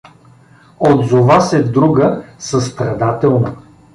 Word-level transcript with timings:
—отзова 0.79 1.37
се 1.41 1.63
друга 1.63 2.23
състрадателно. 2.39 3.55